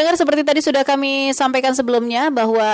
pendengar 0.00 0.16
seperti 0.16 0.42
tadi 0.48 0.60
sudah 0.64 0.80
kami 0.80 1.36
sampaikan 1.36 1.76
sebelumnya 1.76 2.32
bahwa 2.32 2.64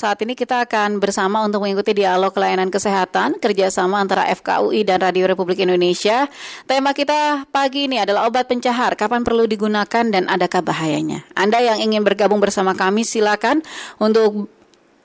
saat 0.00 0.16
ini 0.24 0.32
kita 0.32 0.64
akan 0.64 0.96
bersama 0.96 1.44
untuk 1.44 1.60
mengikuti 1.60 1.92
dialog 1.92 2.32
layanan 2.32 2.72
kesehatan 2.72 3.36
kerjasama 3.36 4.00
antara 4.00 4.24
FKUI 4.32 4.88
dan 4.88 5.04
Radio 5.04 5.28
Republik 5.28 5.60
Indonesia. 5.60 6.24
Tema 6.64 6.96
kita 6.96 7.44
pagi 7.52 7.84
ini 7.84 8.00
adalah 8.00 8.24
obat 8.24 8.48
pencahar, 8.48 8.96
kapan 8.96 9.28
perlu 9.28 9.44
digunakan 9.44 10.08
dan 10.08 10.24
adakah 10.24 10.64
bahayanya. 10.64 11.20
Anda 11.36 11.60
yang 11.60 11.84
ingin 11.84 12.00
bergabung 12.00 12.40
bersama 12.40 12.72
kami 12.72 13.04
silakan 13.04 13.60
untuk 14.00 14.48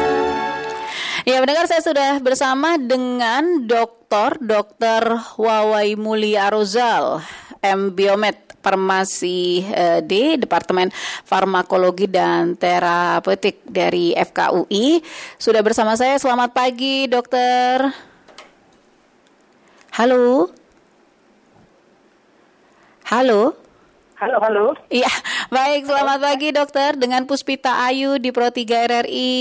Ya, 1.24 1.41
mendengar 1.41 1.64
saya 1.64 1.80
sudah 1.80 2.20
bersama 2.20 2.77
dengan 2.77 3.64
Dr. 3.64 4.36
Dr. 4.44 5.17
Wawai 5.41 5.96
Mulia 5.96 6.52
Rozal, 6.52 7.24
M 7.64 7.96
Biomed 7.96 8.44
Farmasi 8.65 9.61
uh, 9.69 10.01
D 10.01 10.41
Departemen 10.41 10.89
Farmakologi 11.29 12.09
dan 12.09 12.57
Terapeutik 12.57 13.61
dari 13.69 14.17
FKUI 14.17 15.05
sudah 15.37 15.61
bersama 15.61 15.93
saya. 16.01 16.17
Selamat 16.17 16.57
pagi, 16.57 17.05
Dokter. 17.05 17.92
Halo. 19.92 20.48
Halo. 23.05 23.53
Halo, 24.17 24.37
halo. 24.41 24.67
Iya, 24.89 25.12
baik. 25.53 25.85
Selamat 25.85 26.19
halo. 26.25 26.27
pagi, 26.33 26.48
Dokter. 26.57 26.91
Dengan 26.97 27.29
Puspita 27.29 27.85
Ayu 27.85 28.17
di 28.17 28.33
Pro 28.33 28.48
3 28.48 28.65
RRI. 28.89 29.37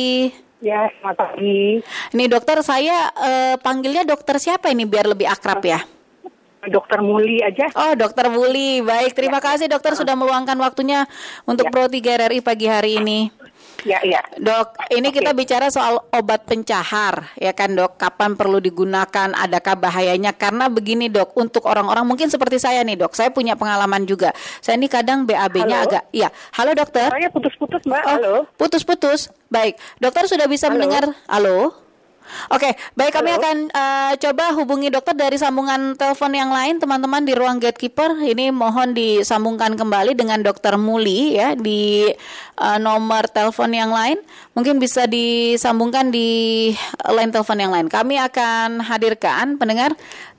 Ya, 0.64 0.88
selamat 1.00 1.16
pagi. 1.20 1.84
Ini 2.16 2.26
dokter 2.32 2.64
saya 2.64 3.12
uh, 3.12 3.56
panggilnya 3.60 4.08
dokter 4.08 4.40
siapa 4.40 4.72
ini 4.72 4.88
biar 4.88 5.12
lebih 5.12 5.28
akrab 5.28 5.60
ya? 5.60 5.84
Dokter 6.72 7.00
Muli 7.04 7.44
aja. 7.44 7.68
Oh, 7.76 7.94
Dokter 7.96 8.32
Muli. 8.32 8.80
Baik, 8.80 9.12
terima 9.16 9.44
ya. 9.44 9.46
kasih 9.52 9.68
dokter 9.68 9.96
sudah 10.00 10.16
meluangkan 10.16 10.56
waktunya 10.60 11.04
untuk 11.44 11.68
ya. 11.68 11.72
Pro 11.72 11.88
3 11.88 12.28
RRI 12.28 12.40
pagi 12.40 12.68
hari 12.68 13.00
ini. 13.00 13.44
Ya, 13.84 14.00
ya. 14.00 14.24
Dok, 14.40 14.80
ini 14.96 15.12
okay. 15.12 15.20
kita 15.20 15.36
bicara 15.36 15.68
soal 15.68 16.00
obat 16.16 16.48
pencahar, 16.48 17.36
ya 17.36 17.52
kan, 17.52 17.76
Dok? 17.76 18.00
Kapan 18.00 18.40
perlu 18.40 18.64
digunakan? 18.64 19.36
Adakah 19.36 19.76
bahayanya? 19.76 20.32
Karena 20.32 20.72
begini, 20.72 21.12
Dok, 21.12 21.36
untuk 21.36 21.68
orang-orang 21.68 22.08
mungkin 22.08 22.32
seperti 22.32 22.64
saya 22.64 22.80
nih, 22.88 22.96
Dok. 22.96 23.12
Saya 23.12 23.36
punya 23.36 23.60
pengalaman 23.60 24.08
juga. 24.08 24.32
Saya 24.64 24.80
ini 24.80 24.88
kadang 24.88 25.28
BAB-nya 25.28 25.84
agak 25.84 26.04
ya. 26.16 26.32
Halo, 26.56 26.72
Dokter. 26.72 27.12
Saya 27.12 27.28
putus-putus, 27.28 27.84
Mbak. 27.84 28.04
Oh, 28.08 28.12
Halo. 28.16 28.36
Putus-putus. 28.56 29.20
Baik. 29.52 29.76
Dokter 30.00 30.32
sudah 30.32 30.48
bisa 30.48 30.72
Halo. 30.72 30.80
mendengar? 30.80 31.04
Halo. 31.28 31.83
Oke, 32.52 32.76
baik 32.98 33.14
kami 33.14 33.32
akan 33.36 33.58
uh, 33.72 34.14
coba 34.18 34.56
hubungi 34.58 34.90
dokter 34.90 35.16
dari 35.16 35.38
sambungan 35.40 35.96
telepon 35.96 36.34
yang 36.34 36.52
lain 36.52 36.82
teman-teman 36.82 37.24
di 37.24 37.34
ruang 37.38 37.62
gatekeeper. 37.62 38.20
Ini 38.20 38.52
mohon 38.52 38.92
disambungkan 38.92 39.78
kembali 39.78 40.18
dengan 40.18 40.42
dokter 40.42 40.76
Muli 40.76 41.38
ya 41.38 41.56
di 41.56 42.10
uh, 42.60 42.78
nomor 42.82 43.30
telepon 43.30 43.72
yang 43.72 43.94
lain. 43.94 44.20
Mungkin 44.54 44.78
bisa 44.78 45.06
disambungkan 45.10 46.10
di 46.10 46.72
line 47.10 47.32
telepon 47.32 47.58
yang 47.58 47.72
lain. 47.72 47.88
Kami 47.88 48.20
akan 48.20 48.82
hadirkan 48.82 49.58
pendengar 49.58 49.94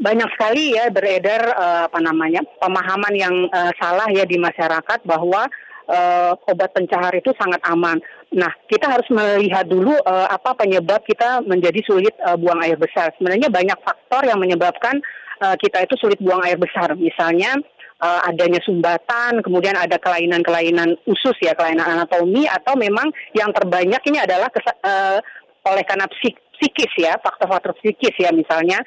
banyak 0.00 0.26
sekali 0.34 0.74
ya 0.74 0.90
beredar 0.90 1.54
uh, 1.54 1.80
apa 1.86 1.98
namanya 2.02 2.42
pemahaman 2.58 3.14
yang 3.14 3.34
uh, 3.52 3.70
salah 3.78 4.08
ya 4.10 4.26
di 4.26 4.40
masyarakat 4.40 5.06
bahwa 5.06 5.46
uh, 5.88 6.32
obat 6.48 6.72
pencahar 6.72 7.12
itu 7.16 7.30
sangat 7.36 7.60
aman. 7.66 8.00
Nah, 8.34 8.50
kita 8.66 8.90
harus 8.90 9.06
melihat 9.12 9.68
dulu 9.68 9.94
uh, 10.04 10.28
apa 10.30 10.56
penyebab 10.58 11.04
kita 11.06 11.44
menjadi 11.44 11.80
sulit 11.84 12.14
uh, 12.24 12.36
buang 12.36 12.60
air 12.64 12.78
besar. 12.78 13.12
Sebenarnya 13.16 13.48
banyak 13.52 13.78
faktor 13.84 14.26
yang 14.26 14.40
menyebabkan 14.40 14.98
uh, 15.44 15.56
kita 15.60 15.84
itu 15.84 15.94
sulit 16.00 16.18
buang 16.20 16.42
air 16.42 16.58
besar. 16.58 16.92
Misalnya 16.96 17.54
uh, 18.00 18.20
adanya 18.26 18.60
sumbatan, 18.64 19.44
kemudian 19.44 19.76
ada 19.76 20.00
kelainan-kelainan 20.00 20.98
usus 21.06 21.36
ya, 21.40 21.54
kelainan 21.54 21.86
anatomi 21.86 22.48
atau 22.48 22.74
memang 22.74 23.08
yang 23.36 23.52
terbanyak 23.52 24.00
ini 24.08 24.18
adalah 24.20 24.48
uh, 24.84 25.18
oleh 25.64 25.84
karena 25.86 26.08
psik 26.10 26.36
psikis 26.54 26.92
ya, 26.96 27.18
faktor-faktor 27.18 27.74
psikis 27.82 28.14
ya 28.14 28.30
misalnya 28.30 28.78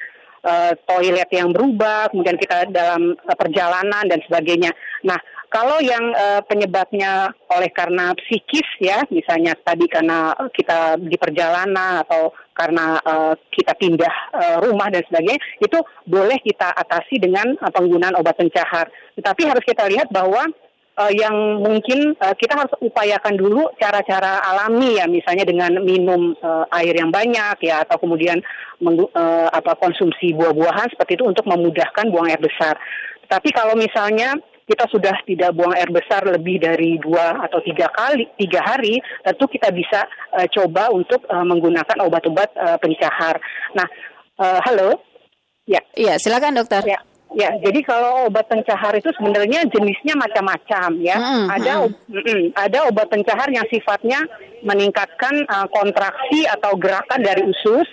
uh, 0.44 0.72
toilet 0.86 1.30
yang 1.32 1.50
berubah, 1.50 2.10
kemudian 2.12 2.38
kita 2.38 2.68
dalam 2.70 3.14
uh, 3.14 3.36
perjalanan 3.38 4.04
dan 4.06 4.20
sebagainya. 4.26 4.70
Nah, 5.06 5.18
kalau 5.48 5.80
yang 5.80 6.12
uh, 6.12 6.44
penyebabnya 6.44 7.32
oleh 7.48 7.72
karena 7.72 8.12
psikis 8.20 8.68
ya, 8.84 9.00
misalnya 9.08 9.56
tadi 9.56 9.88
karena 9.88 10.36
kita 10.52 11.00
di 11.00 11.16
perjalanan 11.16 12.04
atau 12.04 12.36
karena 12.52 13.00
uh, 13.00 13.32
kita 13.48 13.72
pindah 13.80 14.14
uh, 14.36 14.56
rumah 14.60 14.92
dan 14.92 15.00
sebagainya, 15.08 15.40
itu 15.62 15.78
boleh 16.04 16.36
kita 16.44 16.68
atasi 16.76 17.16
dengan 17.16 17.56
uh, 17.64 17.72
penggunaan 17.72 18.18
obat 18.20 18.36
pencahar. 18.36 18.92
Tetapi 19.16 19.42
harus 19.48 19.64
kita 19.64 19.88
lihat 19.88 20.12
bahwa 20.12 20.44
uh, 20.98 21.12
yang 21.14 21.62
mungkin 21.62 22.18
uh, 22.18 22.34
kita 22.34 22.58
harus 22.58 22.74
upayakan 22.82 23.38
dulu 23.38 23.70
cara-cara 23.78 24.42
alami 24.42 24.98
ya, 24.98 25.06
misalnya 25.06 25.46
dengan 25.46 25.78
minum 25.80 26.34
uh, 26.42 26.66
air 26.74 26.98
yang 26.98 27.14
banyak 27.14 27.62
ya, 27.62 27.86
atau 27.86 28.02
kemudian 28.02 28.42
menggu, 28.82 29.06
uh, 29.14 29.48
apa 29.54 29.78
konsumsi 29.78 30.34
buah-buahan 30.34 30.90
seperti 30.92 31.16
itu 31.16 31.24
untuk 31.24 31.46
memudahkan 31.46 32.10
buang 32.10 32.26
air 32.26 32.42
besar. 32.42 32.74
Tapi 33.30 33.54
kalau 33.54 33.78
misalnya 33.78 34.34
kita 34.68 34.84
sudah 34.92 35.16
tidak 35.24 35.56
buang 35.56 35.72
air 35.72 35.88
besar 35.88 36.28
lebih 36.28 36.60
dari 36.60 37.00
dua 37.00 37.40
atau 37.40 37.64
tiga 37.64 37.88
kali 37.88 38.28
tiga 38.36 38.60
hari, 38.60 39.00
tentu 39.24 39.48
kita 39.48 39.72
bisa 39.72 40.04
uh, 40.36 40.44
coba 40.52 40.92
untuk 40.92 41.24
uh, 41.30 41.46
menggunakan 41.46 42.04
obat-obat 42.04 42.52
uh, 42.58 42.76
pencahar. 42.76 43.40
Nah, 43.72 43.88
uh, 44.36 44.60
halo, 44.68 45.00
ya, 45.64 45.80
iya 45.96 46.20
silakan 46.20 46.60
dokter. 46.60 46.84
Ya. 46.84 47.00
Ya, 47.36 47.52
jadi 47.60 47.84
kalau 47.84 48.32
obat 48.32 48.48
pencahar 48.48 48.96
itu 48.96 49.12
sebenarnya 49.12 49.68
jenisnya 49.68 50.16
macam-macam 50.16 50.96
ya. 50.96 51.16
Mm, 51.20 51.46
ada 51.52 51.72
mm. 51.84 51.92
Mm, 52.08 52.44
ada 52.56 52.78
obat 52.88 53.12
pencahar 53.12 53.52
yang 53.52 53.68
sifatnya 53.68 54.24
meningkatkan 54.64 55.44
uh, 55.44 55.68
kontraksi 55.68 56.48
atau 56.48 56.72
gerakan 56.80 57.20
dari 57.20 57.44
usus 57.44 57.84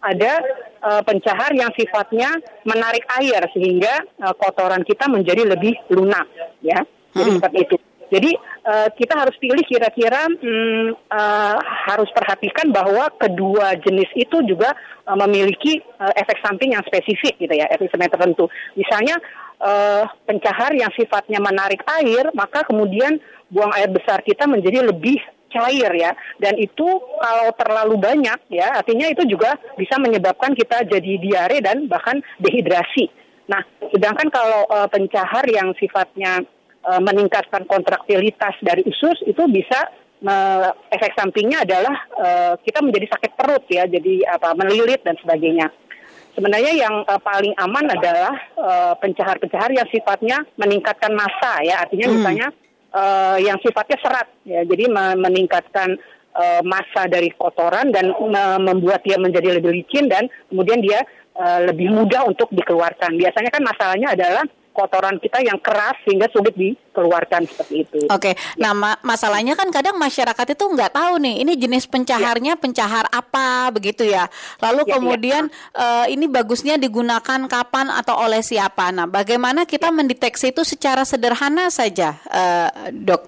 ada 0.00 0.40
uh, 0.80 1.02
pencahar 1.04 1.52
yang 1.52 1.68
sifatnya 1.76 2.32
menarik 2.64 3.04
air 3.20 3.44
sehingga 3.52 4.00
uh, 4.24 4.32
kotoran 4.32 4.80
kita 4.80 5.12
menjadi 5.12 5.44
lebih 5.44 5.76
lunak 5.92 6.24
ya. 6.64 6.80
Jadi 7.12 7.30
hmm. 7.30 7.36
seperti 7.36 7.58
itu. 7.68 7.76
Jadi 8.10 8.30
uh, 8.64 8.88
kita 8.94 9.14
harus 9.16 9.36
pilih 9.40 9.62
kira-kira 9.66 10.28
hmm, 10.28 10.96
uh, 11.10 11.56
harus 11.90 12.08
perhatikan 12.12 12.72
bahwa 12.72 13.08
kedua 13.16 13.76
jenis 13.80 14.08
itu 14.16 14.40
juga 14.46 14.72
uh, 15.08 15.18
memiliki 15.26 15.80
uh, 16.00 16.12
efek 16.16 16.40
samping 16.44 16.76
yang 16.76 16.84
spesifik 16.84 17.36
gitu 17.40 17.54
ya, 17.54 17.68
efek 17.72 17.90
samping 17.90 18.12
tertentu. 18.12 18.46
Misalnya 18.76 19.16
uh, 19.60 20.04
pencahar 20.24 20.72
yang 20.76 20.92
sifatnya 20.96 21.40
menarik 21.40 21.84
air, 22.00 22.28
maka 22.32 22.64
kemudian 22.64 23.20
buang 23.50 23.74
air 23.74 23.90
besar 23.90 24.22
kita 24.22 24.46
menjadi 24.46 24.86
lebih 24.86 25.18
cair 25.50 25.90
ya 25.98 26.14
dan 26.38 26.54
itu 26.62 26.86
kalau 27.18 27.50
terlalu 27.58 27.98
banyak 27.98 28.38
ya 28.54 28.70
artinya 28.78 29.10
itu 29.10 29.26
juga 29.26 29.58
bisa 29.74 29.98
menyebabkan 29.98 30.54
kita 30.54 30.86
jadi 30.86 31.12
diare 31.18 31.58
dan 31.58 31.90
bahkan 31.90 32.22
dehidrasi. 32.38 33.10
Nah, 33.50 33.58
sedangkan 33.90 34.30
kalau 34.30 34.62
uh, 34.70 34.86
pencahar 34.86 35.42
yang 35.50 35.74
sifatnya 35.74 36.46
uh, 36.86 37.00
meningkatkan 37.02 37.64
kontraktilitas 37.66 38.54
dari 38.64 38.84
usus 38.86 39.18
itu 39.26 39.42
bisa 39.50 39.90
uh, 40.24 40.70
efek 40.92 41.16
sampingnya 41.16 41.64
adalah 41.64 41.94
uh, 42.16 42.54
kita 42.60 42.80
menjadi 42.84 43.16
sakit 43.16 43.32
perut 43.36 43.64
ya, 43.68 43.88
jadi 43.88 44.36
apa 44.36 44.54
melilit 44.56 45.02
dan 45.02 45.16
sebagainya. 45.20 45.68
Sebenarnya 46.30 46.72
yang 46.72 47.02
uh, 47.04 47.20
paling 47.20 47.52
aman 47.58 47.90
adalah 47.90 48.32
pencahar-pencahar 49.02 49.74
yang 49.74 49.88
sifatnya 49.90 50.46
meningkatkan 50.54 51.10
massa 51.10 51.58
ya, 51.64 51.82
artinya 51.82 52.06
hmm. 52.06 52.14
misalnya 52.16 52.48
uh, 52.94 53.38
yang 53.38 53.58
sifatnya 53.62 53.98
serat 54.02 54.28
ya 54.46 54.62
jadi 54.66 54.90
meningkatkan 55.18 55.98
uh, 56.34 56.62
massa 56.66 57.06
dari 57.06 57.30
kotoran 57.34 57.94
dan 57.94 58.10
uh, 58.14 58.58
membuat 58.60 59.02
dia 59.06 59.18
menjadi 59.18 59.58
lebih 59.58 59.82
licin 59.82 60.10
dan 60.10 60.26
kemudian 60.50 60.82
dia 60.82 61.02
uh, 61.38 61.66
lebih 61.70 61.90
mudah 61.90 62.26
untuk 62.26 62.50
dikeluarkan 62.50 63.16
biasanya 63.18 63.50
kan 63.50 63.62
masalahnya 63.62 64.14
adalah 64.14 64.44
kotoran 64.70 65.18
kita 65.18 65.42
yang 65.42 65.58
keras 65.58 65.98
sehingga 66.06 66.30
sulit 66.30 66.54
dikeluarkan 66.54 67.44
seperti 67.46 67.74
itu. 67.84 68.00
Oke, 68.08 68.32
okay. 68.32 68.34
ya. 68.56 68.70
nah 68.70 68.72
ma 68.72 68.90
masalahnya 69.02 69.58
kan 69.58 69.68
kadang 69.68 69.98
masyarakat 69.98 70.46
itu 70.54 70.64
nggak 70.64 70.94
tahu 70.94 71.18
nih 71.18 71.42
ini 71.42 71.52
jenis 71.58 71.90
pencaharnya 71.90 72.54
ya. 72.56 72.60
pencahar 72.60 73.06
apa 73.10 73.68
begitu 73.74 74.06
ya. 74.06 74.30
Lalu 74.62 74.82
ya, 74.82 74.88
ya. 74.88 74.92
kemudian 74.96 75.44
ya. 75.50 75.76
Uh, 75.76 76.06
ini 76.08 76.26
bagusnya 76.30 76.78
digunakan 76.78 77.40
kapan 77.50 77.90
atau 77.90 78.16
oleh 78.16 78.40
siapa. 78.40 78.94
Nah, 78.94 79.10
bagaimana 79.10 79.66
kita 79.66 79.90
ya. 79.90 79.94
mendeteksi 79.94 80.54
itu 80.54 80.62
secara 80.62 81.02
sederhana 81.02 81.68
saja, 81.68 82.16
uh, 82.30 82.90
dok? 82.94 83.26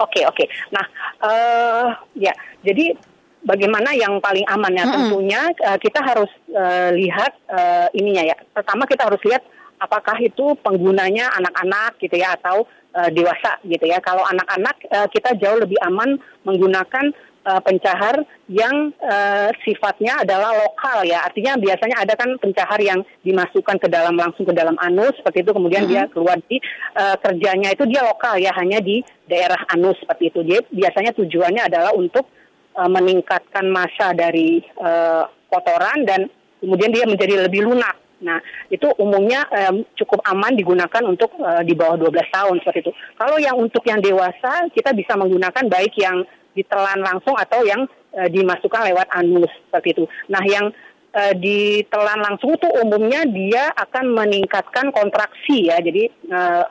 Oke 0.00 0.20
okay, 0.20 0.22
oke. 0.26 0.36
Okay. 0.44 0.46
Nah, 0.72 0.84
uh, 1.22 1.86
ya 2.16 2.32
jadi 2.64 2.96
bagaimana 3.44 3.92
yang 3.96 4.18
paling 4.20 4.44
aman 4.48 4.72
ya? 4.74 4.84
-hmm. 4.84 4.94
Tentunya 4.96 5.40
uh, 5.64 5.78
kita 5.78 6.00
harus 6.02 6.30
uh, 6.52 6.90
lihat 6.92 7.32
uh, 7.48 7.86
ininya 7.94 8.34
ya. 8.34 8.36
Pertama 8.52 8.84
kita 8.88 9.06
harus 9.08 9.20
lihat 9.24 9.44
apakah 9.80 10.20
itu 10.20 10.54
penggunanya 10.60 11.32
anak-anak 11.40 11.96
gitu 11.98 12.20
ya 12.20 12.36
atau 12.36 12.68
uh, 12.94 13.10
dewasa 13.10 13.58
gitu 13.64 13.88
ya. 13.88 13.98
Kalau 14.04 14.22
anak-anak 14.28 14.76
uh, 14.92 15.08
kita 15.08 15.34
jauh 15.40 15.58
lebih 15.58 15.80
aman 15.80 16.20
menggunakan 16.44 17.10
uh, 17.48 17.60
pencahar 17.64 18.20
yang 18.46 18.92
uh, 19.00 19.48
sifatnya 19.64 20.22
adalah 20.22 20.52
lokal 20.52 21.02
ya. 21.08 21.24
Artinya 21.24 21.56
biasanya 21.56 21.96
ada 22.04 22.14
kan 22.14 22.36
pencahar 22.36 22.80
yang 22.84 23.00
dimasukkan 23.24 23.80
ke 23.80 23.88
dalam 23.88 24.14
langsung 24.14 24.44
ke 24.44 24.54
dalam 24.54 24.76
anus 24.84 25.16
seperti 25.16 25.42
itu 25.48 25.52
kemudian 25.56 25.88
mm 25.88 25.90
-hmm. 25.90 26.06
dia 26.06 26.12
keluar 26.12 26.36
di 26.44 26.56
uh, 27.00 27.16
kerjanya 27.18 27.72
itu 27.72 27.84
dia 27.88 28.04
lokal 28.04 28.36
ya 28.36 28.52
hanya 28.60 28.78
di 28.84 29.00
daerah 29.24 29.58
anus 29.72 29.96
seperti 30.04 30.30
itu. 30.30 30.40
Dia 30.44 30.60
biasanya 30.68 31.16
tujuannya 31.16 31.62
adalah 31.72 31.92
untuk 31.96 32.28
uh, 32.76 32.90
meningkatkan 32.90 33.64
massa 33.72 34.12
dari 34.12 34.60
uh, 34.78 35.24
kotoran 35.48 36.06
dan 36.06 36.28
kemudian 36.60 36.92
dia 36.92 37.08
menjadi 37.08 37.48
lebih 37.48 37.66
lunak 37.66 38.09
Nah, 38.20 38.38
itu 38.68 38.84
umumnya 39.00 39.48
um, 39.48 39.82
cukup 39.96 40.20
aman 40.28 40.52
digunakan 40.52 41.02
untuk 41.08 41.32
uh, 41.40 41.64
di 41.64 41.72
bawah 41.72 41.96
12 41.96 42.12
tahun 42.28 42.56
seperti 42.60 42.88
itu. 42.88 42.92
Kalau 43.16 43.36
yang 43.40 43.56
untuk 43.56 43.80
yang 43.88 44.00
dewasa, 44.00 44.68
kita 44.72 44.92
bisa 44.92 45.16
menggunakan 45.16 45.64
baik 45.66 45.96
yang 45.96 46.24
ditelan 46.52 47.00
langsung 47.00 47.32
atau 47.36 47.64
yang 47.64 47.88
uh, 48.12 48.28
dimasukkan 48.28 48.92
lewat 48.92 49.08
anus 49.16 49.52
seperti 49.68 49.88
itu. 49.96 50.04
Nah, 50.28 50.42
yang 50.44 50.68
uh, 51.16 51.34
ditelan 51.34 52.20
langsung 52.20 52.52
itu 52.54 52.68
umumnya 52.84 53.24
dia 53.24 53.72
akan 53.72 54.12
meningkatkan 54.12 54.92
kontraksi 54.92 55.72
ya. 55.72 55.80
Jadi 55.80 56.08
uh, 56.30 56.64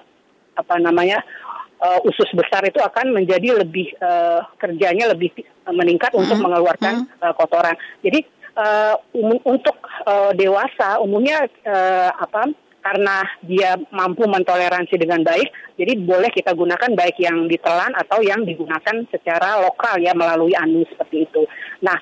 apa 0.57 0.75
namanya? 0.77 1.21
Uh, 1.79 1.95
usus 2.03 2.27
besar 2.35 2.59
itu 2.67 2.75
akan 2.75 3.15
menjadi 3.15 3.63
lebih 3.63 3.87
uh, 4.03 4.43
kerjanya 4.59 5.15
lebih 5.15 5.31
meningkat 5.71 6.11
untuk 6.11 6.35
hmm. 6.35 6.43
mengeluarkan 6.43 7.07
hmm. 7.07 7.23
Uh, 7.23 7.31
kotoran. 7.39 7.71
Jadi 8.03 8.19
uh, 8.55 8.95
um, 9.13 9.37
untuk 9.45 9.77
uh, 10.07 10.31
dewasa 10.33 10.97
umumnya 11.03 11.45
uh, 11.67 12.09
apa 12.15 12.49
karena 12.79 13.27
dia 13.43 13.75
mampu 13.91 14.23
mentoleransi 14.23 14.95
dengan 14.95 15.19
baik, 15.19 15.51
jadi 15.75 15.99
boleh 15.99 16.31
kita 16.31 16.55
gunakan 16.55 16.95
baik 16.95 17.19
yang 17.19 17.45
ditelan 17.51 17.91
atau 17.91 18.23
yang 18.23 18.47
digunakan 18.47 19.03
secara 19.11 19.59
lokal 19.59 19.99
ya 19.99 20.15
melalui 20.15 20.55
anus 20.55 20.87
seperti 20.95 21.27
itu. 21.27 21.43
Nah, 21.83 21.99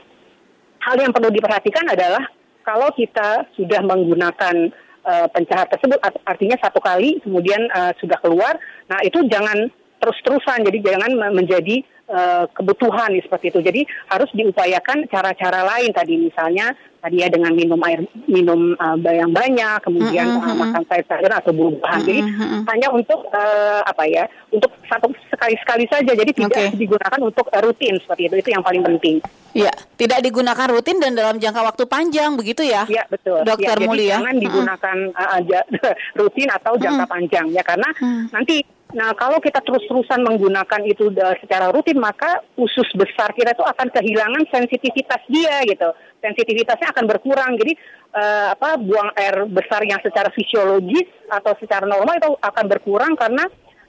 hal 0.86 0.96
yang 1.02 1.10
perlu 1.10 1.34
diperhatikan 1.34 1.82
adalah 1.90 2.22
kalau 2.62 2.94
kita 2.94 3.50
sudah 3.58 3.82
menggunakan 3.82 4.70
uh, 5.02 5.28
pencahar 5.34 5.66
tersebut, 5.66 5.98
artinya 6.28 6.58
satu 6.62 6.78
kali 6.78 7.20
kemudian 7.26 7.66
uh, 7.74 7.92
sudah 7.98 8.22
keluar, 8.22 8.54
nah 8.86 9.02
itu 9.02 9.24
jangan 9.28 9.72
terus-terusan, 9.98 10.62
jadi 10.62 10.94
jangan 10.94 11.34
menjadi 11.34 11.82
uh, 12.08 12.46
kebutuhan 12.52 13.12
seperti 13.20 13.52
itu. 13.52 13.60
Jadi 13.64 13.82
harus 14.10 14.30
diupayakan 14.34 15.08
cara-cara 15.12 15.64
lain 15.64 15.92
tadi 15.92 16.16
misalnya 16.18 16.74
tadi 16.98 17.22
ya 17.22 17.30
dengan 17.30 17.54
minum 17.54 17.80
air 17.86 18.04
minum 18.26 18.74
uh, 18.76 18.98
yang 19.06 19.32
banyak, 19.32 19.80
kemudian 19.86 20.28
mm 20.28 20.40
-hmm. 20.42 20.52
uh, 20.52 20.56
makan 20.58 20.84
sayur-sayuran 20.90 21.38
atau 21.40 21.52
buah-buahan. 21.54 22.02
Jadi 22.04 22.22
mm 22.26 22.34
-hmm. 22.34 22.62
hanya 22.68 22.88
untuk 22.92 23.20
uh, 23.32 23.82
apa 23.86 24.04
ya? 24.10 24.26
Untuk 24.52 24.72
satu 24.90 25.12
sekali-sekali 25.32 25.86
saja. 25.88 26.12
Jadi 26.12 26.32
tidak 26.34 26.52
okay. 26.52 26.76
digunakan 26.76 27.20
untuk 27.22 27.46
uh, 27.54 27.62
rutin 27.62 27.96
seperti 28.02 28.28
itu. 28.28 28.36
Itu 28.42 28.50
yang 28.52 28.64
paling 28.66 28.84
penting. 28.84 29.22
Ya, 29.56 29.74
tidak 29.98 30.22
digunakan 30.22 30.68
rutin 30.70 31.02
dan 31.02 31.18
dalam 31.18 31.42
jangka 31.42 31.62
waktu 31.66 31.84
panjang 31.90 32.38
begitu 32.38 32.62
ya? 32.62 32.86
Iya 32.86 33.10
betul. 33.10 33.42
Dokter 33.42 33.78
ya, 33.80 33.88
Mulia. 33.88 34.16
Jangan 34.20 34.36
digunakan 34.38 34.98
uh, 35.18 35.40
rutin 36.20 36.50
atau 36.52 36.74
jangka 36.78 37.06
mm 37.06 37.08
-hmm. 37.08 37.14
panjang 37.16 37.46
ya 37.54 37.64
karena 37.66 37.90
mm 37.96 38.04
-hmm. 38.04 38.24
nanti 38.34 38.56
Nah, 38.96 39.12
kalau 39.20 39.44
kita 39.44 39.60
terus-terusan 39.68 40.24
menggunakan 40.24 40.82
itu 40.88 41.12
secara 41.44 41.68
rutin, 41.76 42.00
maka 42.00 42.40
usus 42.56 42.88
besar 42.96 43.36
kita 43.36 43.52
itu 43.52 43.60
akan 43.60 43.88
kehilangan 43.92 44.48
sensitivitas 44.48 45.20
dia 45.28 45.60
gitu. 45.68 45.92
Sensitivitasnya 46.24 46.96
akan 46.96 47.04
berkurang. 47.04 47.60
Jadi 47.60 47.76
uh, 48.16 48.56
apa 48.56 48.80
buang 48.80 49.12
air 49.20 49.44
besar 49.52 49.84
yang 49.84 50.00
secara 50.00 50.32
fisiologis 50.32 51.04
atau 51.28 51.52
secara 51.60 51.84
normal 51.84 52.16
itu 52.16 52.32
akan 52.40 52.66
berkurang 52.72 53.14
karena 53.20 53.44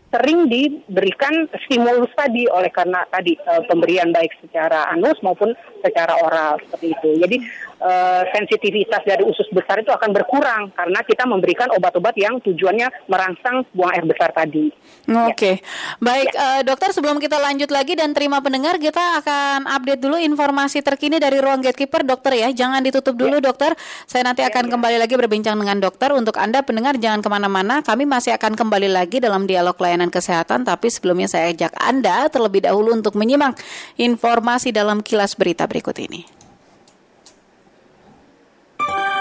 sering 0.08 0.48
diberikan 0.48 1.46
stimulus 1.68 2.08
tadi 2.16 2.48
oleh 2.48 2.72
karena 2.72 3.04
tadi 3.12 3.36
uh, 3.38 3.62
pemberian 3.68 4.08
baik 4.10 4.34
secara 4.40 4.88
anus 4.90 5.20
maupun 5.22 5.54
secara 5.84 6.16
oral 6.26 6.58
seperti 6.64 6.96
itu. 6.96 7.10
Jadi 7.22 7.36
uh, 7.82 8.22
sensitivitas 8.34 9.02
dari 9.06 9.24
usus 9.24 9.46
besar 9.50 9.80
itu 9.82 9.90
akan 9.90 10.10
berkurang 10.14 10.70
karena 10.74 11.00
kita 11.02 11.24
memberikan 11.24 11.70
obat-obat 11.74 12.14
yang 12.18 12.38
tujuannya 12.42 13.08
merangsang 13.10 13.66
buang 13.74 13.92
air 13.94 14.04
besar 14.06 14.30
tadi. 14.34 14.70
Oke, 15.08 15.32
okay. 15.32 15.54
ya. 15.58 15.98
baik 16.02 16.30
ya. 16.34 16.38
Uh, 16.38 16.60
dokter 16.66 16.90
sebelum 16.92 17.16
kita 17.22 17.40
lanjut 17.40 17.70
lagi 17.72 17.96
dan 17.96 18.12
terima 18.12 18.42
pendengar 18.44 18.76
kita 18.76 19.22
akan 19.24 19.66
update 19.66 20.02
dulu 20.02 20.16
informasi 20.20 20.84
terkini 20.84 21.16
dari 21.16 21.40
ruang 21.40 21.64
gatekeeper 21.64 22.04
dokter 22.04 22.36
ya. 22.36 22.48
Jangan 22.52 22.84
ditutup 22.84 23.16
dulu 23.16 23.40
ya. 23.40 23.44
dokter. 23.50 23.72
Saya 24.04 24.26
nanti 24.28 24.44
ya, 24.44 24.52
akan 24.52 24.68
ya. 24.68 24.70
kembali 24.76 24.96
lagi 25.00 25.14
berbincang 25.16 25.56
dengan 25.56 25.78
dokter. 25.80 26.12
Untuk 26.12 26.36
anda 26.36 26.60
pendengar 26.60 27.00
jangan 27.00 27.24
ke 27.24 27.28
mana-mana. 27.30 27.80
Kami 27.80 28.04
masih 28.04 28.36
akan 28.36 28.54
kembali 28.58 28.88
lagi 28.92 29.18
dalam 29.22 29.48
dialog 29.48 29.74
layanan 29.80 30.12
kesehatan, 30.12 30.66
tapi 30.68 30.92
sebelumnya 30.92 31.30
saya 31.30 31.50
ajak 31.52 31.72
Anda 31.80 32.28
terlebih 32.28 32.68
dahulu 32.68 32.92
untuk 32.92 33.16
menyimak 33.16 33.56
informasi 33.96 34.74
dalam 34.74 35.00
kilas 35.00 35.38
berita 35.38 35.64
berikut 35.64 35.96
ini. 35.98 36.38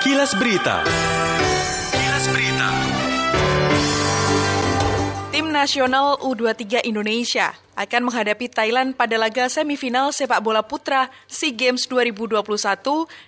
Kilas 0.04 0.38
Berita. 0.38 1.17
Nasional 5.58 6.22
U23 6.22 6.86
Indonesia 6.86 7.58
akan 7.74 8.10
menghadapi 8.10 8.46
Thailand 8.46 8.94
pada 8.94 9.18
laga 9.18 9.50
semifinal 9.50 10.14
sepak 10.14 10.38
bola 10.38 10.62
putra 10.62 11.10
SEA 11.26 11.50
Games 11.50 11.90
2021 11.90 12.46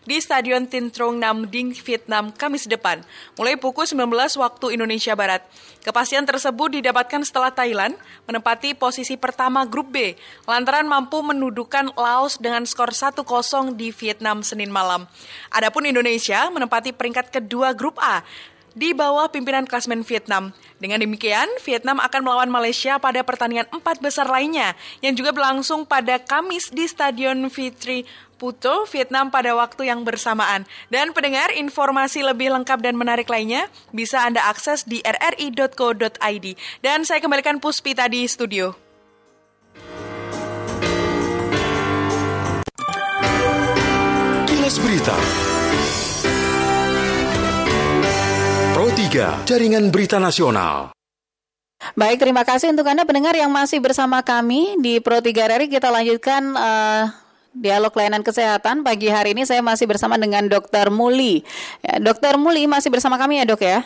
di 0.06 0.16
Stadion 0.22 0.70
Tin 0.70 0.94
Trong 0.94 1.18
Nam 1.18 1.50
Ding, 1.50 1.74
Vietnam, 1.74 2.30
Kamis 2.30 2.70
depan, 2.70 3.02
mulai 3.34 3.58
pukul 3.58 3.90
19 3.90 4.06
waktu 4.14 4.78
Indonesia 4.78 5.18
Barat. 5.18 5.42
Kepastian 5.82 6.30
tersebut 6.30 6.78
didapatkan 6.78 7.26
setelah 7.26 7.50
Thailand 7.50 7.98
menempati 8.30 8.78
posisi 8.78 9.18
pertama 9.18 9.66
grup 9.66 9.90
B, 9.90 10.14
lantaran 10.46 10.86
mampu 10.86 11.26
mendudukan 11.26 11.98
Laos 11.98 12.38
dengan 12.38 12.62
skor 12.62 12.94
1-0 12.94 13.74
di 13.74 13.90
Vietnam 13.90 14.46
Senin 14.46 14.70
malam. 14.70 15.10
Adapun 15.50 15.90
Indonesia 15.90 16.46
menempati 16.54 16.94
peringkat 16.94 17.34
kedua 17.34 17.74
grup 17.74 17.98
A 17.98 18.22
di 18.78 18.94
bawah 18.94 19.30
pimpinan 19.30 19.66
klasmen 19.66 20.02
Vietnam. 20.06 20.52
Dengan 20.80 21.02
demikian, 21.04 21.48
Vietnam 21.64 22.00
akan 22.00 22.22
melawan 22.24 22.50
Malaysia 22.52 22.96
pada 22.98 23.20
pertandingan 23.22 23.68
empat 23.70 24.00
besar 24.00 24.28
lainnya 24.32 24.74
yang 25.04 25.14
juga 25.14 25.36
berlangsung 25.36 25.84
pada 25.84 26.18
Kamis 26.22 26.72
di 26.72 26.88
Stadion 26.88 27.52
Fitri 27.52 28.08
Puto, 28.40 28.88
Vietnam 28.88 29.28
pada 29.28 29.52
waktu 29.52 29.92
yang 29.92 30.08
bersamaan. 30.08 30.64
Dan 30.88 31.12
pendengar, 31.12 31.52
informasi 31.52 32.24
lebih 32.24 32.56
lengkap 32.56 32.80
dan 32.80 32.96
menarik 32.96 33.28
lainnya 33.28 33.68
bisa 33.92 34.24
Anda 34.24 34.48
akses 34.48 34.88
di 34.88 35.04
rri.co.id. 35.04 36.46
Dan 36.80 37.04
saya 37.04 37.20
kembalikan 37.20 37.60
Puspi 37.60 37.92
tadi 37.92 38.24
studio. 38.32 38.72
Kilas 44.48 44.80
Berita 44.80 45.18
3, 49.10 49.50
Jaringan 49.50 49.90
Berita 49.90 50.22
Nasional. 50.22 50.94
Baik, 51.98 52.22
terima 52.22 52.46
kasih 52.46 52.70
untuk 52.70 52.86
Anda 52.86 53.10
pendengar 53.10 53.34
yang 53.34 53.50
masih 53.50 53.82
bersama 53.82 54.22
kami 54.22 54.78
di 54.78 55.02
Pro 55.02 55.18
3 55.18 55.34
RRI. 55.34 55.66
Kita 55.66 55.90
lanjutkan 55.90 56.54
uh, 56.54 57.10
dialog 57.50 57.90
layanan 57.90 58.22
kesehatan. 58.22 58.86
Pagi 58.86 59.10
hari 59.10 59.34
ini 59.34 59.50
saya 59.50 59.66
masih 59.66 59.90
bersama 59.90 60.14
dengan 60.22 60.46
Dr. 60.46 60.94
Muli. 60.94 61.42
Ya, 61.82 61.98
Dr. 61.98 62.38
Muli 62.38 62.70
masih 62.70 62.94
bersama 62.94 63.18
kami 63.18 63.42
ya 63.42 63.50
dok 63.50 63.66
ya? 63.66 63.82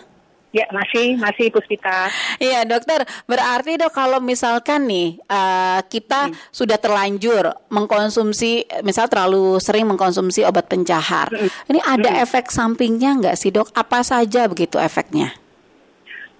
Ya, 0.54 0.70
masih, 0.70 1.18
masih 1.18 1.50
Puspita. 1.50 2.14
Iya, 2.38 2.62
dokter. 2.62 3.02
Berarti 3.26 3.74
dok 3.74 3.90
kalau 3.90 4.22
misalkan 4.22 4.86
nih 4.86 5.18
uh, 5.26 5.82
kita 5.90 6.30
hmm. 6.30 6.54
sudah 6.54 6.78
terlanjur 6.78 7.50
mengkonsumsi, 7.74 8.70
misal 8.86 9.10
terlalu 9.10 9.58
sering 9.58 9.90
mengkonsumsi 9.90 10.46
obat 10.46 10.70
pencahar, 10.70 11.34
hmm. 11.34 11.74
ini 11.74 11.82
ada 11.82 12.06
hmm. 12.14 12.24
efek 12.30 12.54
sampingnya 12.54 13.18
nggak 13.18 13.34
sih 13.34 13.50
dok? 13.50 13.74
Apa 13.74 14.06
saja 14.06 14.46
begitu 14.46 14.78
efeknya? 14.78 15.34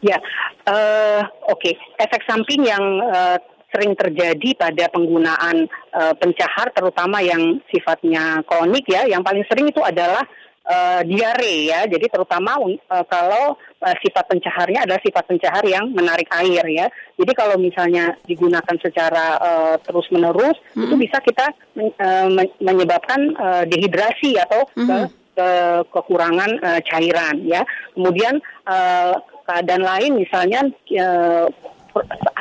Ya, 0.06 0.22
uh, 0.70 1.26
oke. 1.50 1.58
Okay. 1.58 1.74
Efek 1.98 2.22
samping 2.30 2.70
yang 2.70 2.86
uh, 3.10 3.42
sering 3.74 3.98
terjadi 3.98 4.54
pada 4.54 4.94
penggunaan 4.94 5.66
uh, 5.90 6.14
pencahar, 6.22 6.70
terutama 6.70 7.18
yang 7.26 7.58
sifatnya 7.74 8.46
kronik 8.46 8.86
ya, 8.86 9.10
yang 9.10 9.26
paling 9.26 9.42
sering 9.50 9.74
itu 9.74 9.82
adalah 9.82 10.22
uh, 10.68 11.02
diare 11.04 11.54
ya. 11.68 11.86
Jadi 11.88 12.06
terutama 12.08 12.60
uh, 12.60 13.06
kalau 13.08 13.56
uh, 13.58 13.96
sifat 14.00 14.26
pencaharnya 14.28 14.88
adalah 14.88 15.02
sifat 15.04 15.24
pencahar 15.28 15.64
yang 15.68 15.92
menarik 15.92 16.28
air 16.40 16.66
ya. 16.72 16.88
Jadi 17.20 17.32
kalau 17.36 17.56
misalnya 17.60 18.16
digunakan 18.28 18.76
secara 18.80 19.40
uh, 19.40 19.76
terus 19.84 20.08
menerus 20.12 20.58
mm-hmm. 20.74 20.84
itu 20.88 20.96
bisa 21.00 21.18
kita 21.24 21.48
men, 21.76 21.92
uh, 22.00 22.28
menyebabkan 22.64 23.22
uh, 23.36 23.64
dehidrasi 23.68 24.40
atau 24.40 24.68
mm-hmm. 24.74 24.88
ke, 24.88 24.98
ke 25.34 25.50
kekurangan 25.92 26.52
uh, 26.64 26.80
cairan 26.88 27.44
ya. 27.44 27.62
Kemudian 27.94 28.40
uh, 28.68 29.14
keadaan 29.44 29.84
lain 29.84 30.12
misalnya 30.16 30.64
uh, 31.00 31.48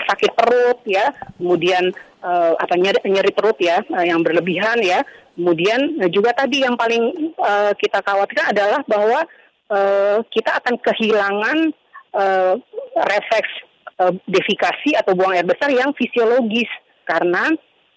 sakit 0.09 0.33
perut 0.33 0.81
ya, 0.89 1.13
kemudian 1.37 1.93
uh, 2.25 2.57
apa 2.57 2.75
nyeri, 2.79 3.05
nyeri 3.05 3.33
perut 3.35 3.59
ya 3.61 3.85
uh, 3.93 4.05
yang 4.07 4.25
berlebihan 4.25 4.81
ya 4.81 5.05
Kemudian 5.33 6.01
eh, 6.05 6.11
juga 6.13 6.37
tadi 6.37 6.61
yang 6.61 6.77
paling 6.77 7.33
uh, 7.41 7.73
kita 7.77 8.05
khawatirkan 8.05 8.53
adalah 8.53 8.81
bahwa 8.85 9.21
uh, 9.73 10.19
kita 10.29 10.61
akan 10.61 10.77
kehilangan 10.77 11.59
uh, 12.13 12.55
refleks 13.09 13.53
uh, 13.97 14.13
defikasi 14.29 14.93
atau 15.01 15.17
buang 15.17 15.33
air 15.33 15.49
besar 15.49 15.73
yang 15.73 15.91
fisiologis. 15.97 16.69
Karena 17.09 17.51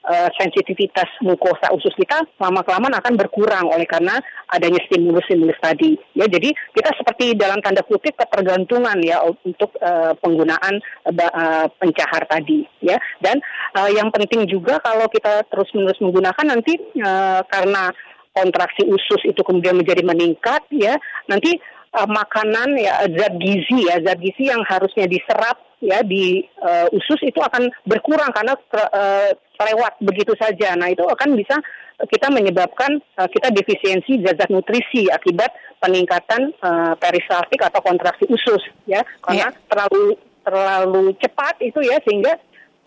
uh, 0.06 0.30
sensitivitas 0.38 1.10
mukosa 1.26 1.74
usus 1.74 1.92
kita 1.98 2.22
lama-kelamaan 2.38 2.96
akan 3.02 3.14
berkurang 3.18 3.68
oleh 3.70 3.86
karena 3.90 4.22
adanya 4.50 4.80
stimulus-stimulus 4.88 5.58
tadi. 5.60 5.98
Ya, 6.14 6.30
jadi 6.30 6.54
kita 6.54 6.94
seperti 6.96 7.34
dalam 7.36 7.60
tanda 7.60 7.82
kutip 7.82 8.14
ketergantungan 8.16 9.02
ya 9.02 9.26
untuk 9.26 9.74
uh, 9.82 10.14
penggunaan 10.22 10.80
uh, 11.10 11.66
pencahar 11.82 12.24
tadi. 12.30 12.64
Ya, 12.80 13.02
dan 13.20 13.42
uh, 13.76 13.90
yang 13.90 14.14
penting 14.14 14.46
juga 14.46 14.78
kalau 14.80 15.10
kita 15.10 15.44
terus-menerus 15.50 16.00
menggunakan 16.00 16.46
nanti 16.46 16.78
uh, 17.02 17.42
karena 17.50 17.90
kontraksi 18.36 18.84
usus 18.84 19.24
itu 19.24 19.42
kemudian 19.48 19.80
menjadi 19.80 20.04
meningkat 20.04 20.68
ya 20.76 21.00
nanti 21.32 21.56
uh, 21.96 22.10
makanan 22.10 22.76
ya 22.76 23.08
zat 23.08 23.34
gizi 23.40 23.88
ya 23.88 24.04
zat 24.04 24.20
gizi 24.20 24.52
yang 24.52 24.62
harusnya 24.68 25.08
diserap 25.08 25.58
ya 25.80 26.04
di 26.04 26.44
uh, 26.60 26.88
usus 26.92 27.20
itu 27.24 27.40
akan 27.40 27.72
berkurang 27.88 28.32
karena 28.36 28.54
uh, 28.56 29.30
lewat 29.56 29.94
begitu 30.04 30.36
saja. 30.36 30.76
Nah 30.76 30.92
itu 30.92 31.04
akan 31.04 31.36
bisa 31.40 31.56
kita 32.04 32.28
menyebabkan 32.28 33.00
uh, 33.16 33.28
kita 33.32 33.56
defisiensi 33.56 34.20
zat-zat 34.20 34.52
nutrisi 34.52 35.08
akibat 35.08 35.52
peningkatan 35.80 36.52
uh, 36.60 36.94
peristaltik 37.00 37.64
atau 37.64 37.80
kontraksi 37.80 38.28
usus 38.28 38.64
ya 38.84 39.00
karena 39.24 39.48
yeah. 39.48 39.68
terlalu 39.72 40.20
terlalu 40.44 41.04
cepat 41.18 41.56
itu 41.64 41.80
ya 41.82 41.98
sehingga 42.04 42.36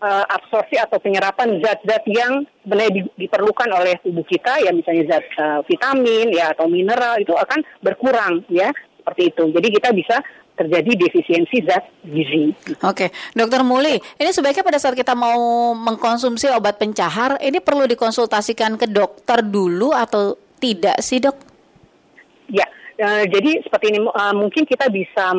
uh, 0.03 0.25
absorpsi 0.29 0.77
atau 0.77 1.01
penyerapan 1.01 1.57
zat-zat 1.59 2.03
yang 2.05 2.45
sebenarnya 2.63 2.93
di, 2.93 3.01
diperlukan 3.25 3.69
oleh 3.73 3.97
tubuh 4.05 4.23
kita 4.29 4.61
ya 4.61 4.71
misalnya 4.71 5.17
zat 5.17 5.25
uh, 5.41 5.59
vitamin 5.65 6.29
ya 6.29 6.53
atau 6.53 6.69
mineral 6.69 7.17
itu 7.17 7.33
akan 7.33 7.59
berkurang 7.81 8.45
ya 8.47 8.69
seperti 8.99 9.31
itu. 9.31 9.43
Jadi 9.49 9.67
kita 9.71 9.89
bisa 9.95 10.19
terjadi 10.59 10.91
defisiensi 11.07 11.57
zat 11.63 11.87
gizi. 12.03 12.51
Oke, 12.83 13.15
Dokter 13.31 13.63
Muli, 13.63 13.95
ini 13.95 14.29
sebaiknya 14.35 14.67
pada 14.67 14.75
saat 14.75 14.91
kita 14.91 15.15
mau 15.15 15.71
mengkonsumsi 15.71 16.51
obat 16.51 16.75
pencahar, 16.75 17.39
ini 17.39 17.63
perlu 17.63 17.87
dikonsultasikan 17.87 18.75
ke 18.75 18.91
dokter 18.91 19.39
dulu 19.39 19.95
atau 19.95 20.35
tidak 20.59 20.99
sih 20.99 21.23
dok? 21.23 21.39
Ya, 22.51 22.67
Uh, 22.99 23.23
jadi 23.31 23.63
seperti 23.63 23.95
ini 23.95 24.03
uh, 24.03 24.35
mungkin 24.35 24.67
kita 24.67 24.91
bisa 24.91 25.31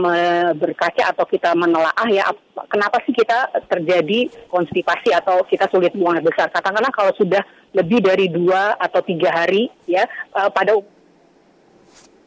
berkaca 0.56 1.12
atau 1.12 1.28
kita 1.28 1.52
menelaah 1.52 2.08
ya 2.08 2.24
kenapa 2.72 3.04
sih 3.04 3.12
kita 3.12 3.52
terjadi 3.68 4.32
konstipasi 4.48 5.12
atau 5.12 5.44
kita 5.44 5.68
sulit 5.68 5.92
buang 5.92 6.16
air 6.16 6.24
besar. 6.24 6.48
Katakanlah 6.48 6.88
kalau 6.88 7.12
sudah 7.20 7.44
lebih 7.76 8.00
dari 8.00 8.32
dua 8.32 8.80
atau 8.80 9.04
tiga 9.04 9.44
hari 9.44 9.68
ya 9.84 10.08
uh, 10.32 10.48
pada 10.48 10.72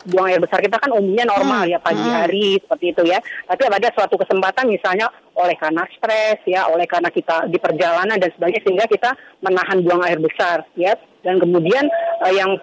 buang 0.07 0.27
air 0.29 0.41
besar 0.43 0.59
kita 0.59 0.77
kan 0.79 0.91
umumnya 0.91 1.25
normal 1.27 1.63
hmm. 1.65 1.71
ya 1.73 1.79
pagi 1.79 2.03
hmm. 2.03 2.15
hari 2.15 2.47
seperti 2.59 2.85
itu 2.91 3.03
ya. 3.07 3.19
Tapi 3.47 3.61
ada 3.67 3.89
suatu 3.95 4.15
kesempatan 4.19 4.65
misalnya 4.69 5.07
oleh 5.33 5.55
karena 5.57 5.83
stres 5.95 6.39
ya, 6.45 6.69
oleh 6.69 6.85
karena 6.85 7.09
kita 7.09 7.49
di 7.49 7.57
perjalanan 7.57 8.19
dan 8.19 8.29
sebagainya 8.35 8.61
sehingga 8.63 8.85
kita 8.85 9.11
menahan 9.41 9.79
buang 9.81 10.03
air 10.05 10.19
besar 10.19 10.67
ya. 10.77 10.93
Dan 11.23 11.39
kemudian 11.39 11.87
uh, 12.23 12.33
yang 12.33 12.53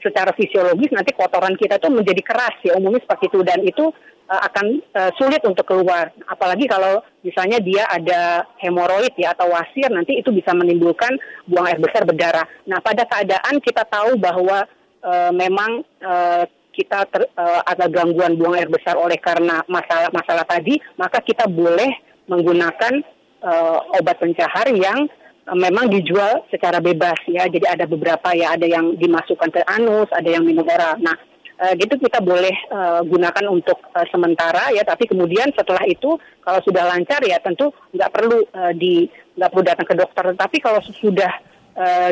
secara 0.00 0.32
fisiologis 0.32 0.92
nanti 0.96 1.12
kotoran 1.12 1.56
kita 1.60 1.76
itu 1.76 1.88
menjadi 1.92 2.22
keras 2.24 2.56
ya 2.64 2.72
umumnya 2.76 3.04
seperti 3.04 3.28
itu 3.28 3.40
dan 3.44 3.60
itu 3.60 3.84
uh, 4.30 4.40
akan 4.48 4.66
uh, 4.96 5.10
sulit 5.18 5.42
untuk 5.44 5.66
keluar. 5.66 6.14
Apalagi 6.28 6.64
kalau 6.70 7.04
misalnya 7.26 7.60
dia 7.60 7.84
ada 7.90 8.48
hemoroid 8.62 9.12
ya 9.18 9.36
atau 9.36 9.52
wasir 9.52 9.90
nanti 9.92 10.16
itu 10.22 10.32
bisa 10.32 10.54
menimbulkan 10.56 11.12
buang 11.50 11.68
air 11.68 11.80
besar 11.82 12.06
berdarah. 12.06 12.46
Nah 12.70 12.80
pada 12.80 13.04
keadaan 13.04 13.60
kita 13.60 13.84
tahu 13.84 14.16
bahwa 14.16 14.64
uh, 15.04 15.32
memang 15.34 15.84
uh, 16.00 16.44
kita 16.70 17.04
ter, 17.10 17.26
uh, 17.34 17.60
ada 17.66 17.90
gangguan 17.90 18.38
buang 18.38 18.56
air 18.56 18.70
besar 18.70 18.96
oleh 18.96 19.18
karena 19.18 19.60
masalah-masalah 19.66 20.46
tadi, 20.46 20.78
maka 20.96 21.18
kita 21.20 21.46
boleh 21.50 21.90
menggunakan 22.30 23.02
uh, 23.42 23.98
obat 23.98 24.22
pencahar 24.22 24.70
yang 24.72 25.10
uh, 25.50 25.58
memang 25.58 25.90
dijual 25.90 26.46
secara 26.48 26.78
bebas 26.78 27.18
ya. 27.26 27.50
Jadi 27.50 27.66
ada 27.66 27.84
beberapa 27.90 28.32
ya, 28.32 28.54
ada 28.54 28.64
yang 28.64 28.94
dimasukkan 28.96 29.50
ke 29.50 29.60
anus, 29.66 30.08
ada 30.14 30.28
yang 30.30 30.46
minum 30.46 30.64
oral. 30.64 30.96
Nah, 31.02 31.16
uh, 31.60 31.72
gitu 31.76 32.00
kita 32.00 32.22
boleh 32.22 32.54
uh, 32.72 33.02
gunakan 33.04 33.44
untuk 33.50 33.78
uh, 33.92 34.06
sementara 34.08 34.72
ya. 34.72 34.86
Tapi 34.86 35.10
kemudian 35.10 35.52
setelah 35.52 35.84
itu 35.84 36.16
kalau 36.40 36.60
sudah 36.64 36.86
lancar 36.88 37.20
ya 37.26 37.42
tentu 37.42 37.74
nggak 37.92 38.10
perlu 38.14 38.46
uh, 38.56 38.72
di 38.72 39.10
nggak 39.36 39.50
perlu 39.50 39.64
datang 39.66 39.86
ke 39.86 39.94
dokter. 39.98 40.24
Tapi 40.38 40.56
kalau 40.62 40.80
sudah 41.02 41.32
uh, 41.76 42.10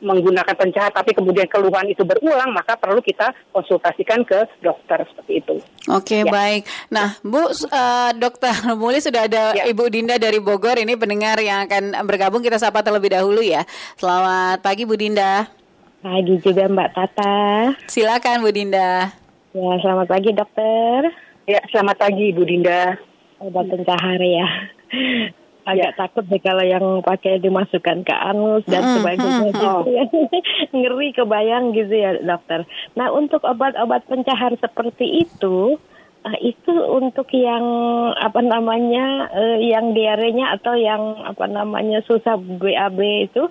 menggunakan 0.00 0.56
pencahar 0.56 0.92
tapi 0.92 1.12
kemudian 1.12 1.44
keluhan 1.48 1.84
itu 1.88 2.00
berulang 2.04 2.52
maka 2.52 2.76
perlu 2.76 3.04
kita 3.04 3.32
konsultasikan 3.52 4.24
ke 4.24 4.48
dokter 4.64 5.04
seperti 5.04 5.32
itu. 5.44 5.54
Oke 5.92 6.24
ya. 6.24 6.28
baik. 6.28 6.64
Nah 6.88 7.16
Bu 7.20 7.44
uh, 7.52 8.10
Dokter 8.16 8.52
Muli 8.80 9.00
sudah 9.04 9.28
ada 9.28 9.52
ya. 9.52 9.68
Ibu 9.68 9.84
Dinda 9.92 10.16
dari 10.16 10.40
Bogor 10.40 10.80
ini 10.80 10.96
pendengar 10.96 11.36
yang 11.44 11.68
akan 11.68 12.04
bergabung 12.08 12.40
kita 12.40 12.56
sapa 12.56 12.80
terlebih 12.80 13.12
dahulu 13.12 13.44
ya. 13.44 13.68
Selamat 14.00 14.64
pagi 14.64 14.88
Bu 14.88 14.96
Dinda. 14.96 15.48
Pagi 16.04 16.36
juga 16.40 16.68
Mbak 16.68 16.90
Tata. 16.92 17.36
Silakan 17.88 18.44
Bu 18.44 18.50
Dinda. 18.52 19.12
Ya 19.54 19.70
selamat 19.80 20.06
pagi 20.08 20.30
dokter. 20.32 21.00
Ya 21.44 21.60
selamat 21.68 21.96
pagi 22.00 22.32
Bu 22.32 22.44
Dinda. 22.48 22.96
Obat 23.40 23.68
pencahar 23.68 24.20
ya 24.20 24.48
agak 25.64 25.90
ya. 25.92 25.96
takut 25.96 26.24
deh 26.28 26.40
kalau 26.40 26.64
yang 26.64 26.84
pakai 27.00 27.40
dimasukkan 27.40 28.04
ke 28.04 28.14
anus 28.14 28.62
dan 28.68 28.84
mm, 28.84 28.94
sebagainya 29.00 29.32
mm, 29.32 29.44
gitu 29.48 29.66
ya. 29.88 30.04
ngeri 30.76 31.08
kebayang 31.16 31.72
gitu 31.72 31.94
ya 31.94 32.20
dokter. 32.20 32.68
Nah 32.96 33.08
untuk 33.10 33.40
obat-obat 33.42 34.04
pencahar 34.04 34.52
seperti 34.60 35.24
itu 35.24 35.80
uh, 36.28 36.38
itu 36.44 36.72
untuk 36.72 37.32
yang 37.32 37.64
apa 38.20 38.44
namanya 38.44 39.32
uh, 39.32 39.58
yang 39.58 39.96
diarenya 39.96 40.52
atau 40.60 40.76
yang 40.76 41.24
apa 41.24 41.48
namanya 41.48 42.04
susah 42.04 42.36
BAB 42.36 43.00
itu 43.32 43.48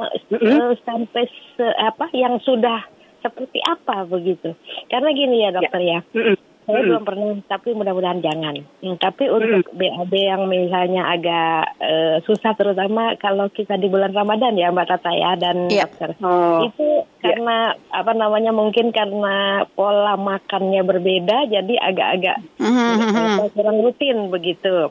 uh, 0.00 0.12
mm 0.32 0.40
-hmm. 0.40 0.72
sampai 0.88 1.28
se, 1.28 1.66
apa 1.76 2.08
yang 2.16 2.40
sudah 2.40 2.80
seperti 3.20 3.60
apa 3.68 4.08
begitu? 4.08 4.56
Karena 4.88 5.12
gini 5.12 5.44
ya 5.44 5.50
dokter 5.52 5.80
ya. 5.84 6.00
ya. 6.00 6.16
Mm 6.16 6.24
-hmm 6.32 6.51
saya 6.72 6.82
hmm. 6.82 6.88
belum 6.88 7.04
pernah, 7.04 7.28
tapi 7.44 7.68
mudah-mudahan 7.76 8.24
jangan. 8.24 8.54
Hmm, 8.80 8.96
tapi 8.96 9.28
untuk 9.28 9.68
hmm. 9.68 9.76
BAB 9.76 10.12
yang 10.16 10.42
misalnya 10.48 11.02
agak 11.12 11.76
uh, 11.76 12.16
susah, 12.24 12.56
terutama 12.56 13.12
kalau 13.20 13.52
kita 13.52 13.76
di 13.76 13.92
bulan 13.92 14.16
Ramadan 14.16 14.56
ya 14.56 14.72
Mbak 14.72 14.88
Tata 14.88 15.12
ya 15.12 15.36
dan 15.36 15.68
yep. 15.68 15.92
dokter, 15.92 16.16
oh. 16.24 16.64
itu 16.72 17.04
karena 17.20 17.76
apa 17.92 18.12
namanya 18.16 18.50
mungkin 18.50 18.90
karena 18.90 19.62
pola 19.78 20.18
makannya 20.18 20.82
berbeda 20.82 21.46
jadi 21.46 21.74
agak-agak 21.78 22.36
uh, 22.58 23.46
kurang 23.52 23.78
rutin 23.84 24.32
begitu. 24.32 24.90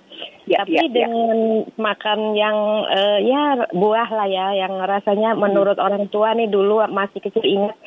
Ya, 0.49 0.65
Tapi 0.65 0.73
ya, 0.73 0.89
dengan 0.89 1.63
ya. 1.63 1.69
makan 1.79 2.19
yang 2.33 2.57
uh, 2.89 3.19
ya 3.21 3.43
buah 3.71 4.09
lah 4.09 4.27
ya 4.27 4.47
yang 4.57 4.73
rasanya 4.83 5.37
menurut 5.37 5.77
hmm. 5.77 5.85
orang 5.85 6.05
tua 6.09 6.33
nih 6.33 6.49
dulu 6.49 6.81
masih 6.91 7.23
kecil 7.23 7.45
ingat 7.45 7.77